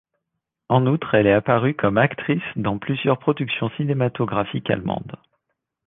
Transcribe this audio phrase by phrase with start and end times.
[0.67, 5.15] En outre, elle est apparue comme actrice dans plusieurs productions cinématographiques allemandes.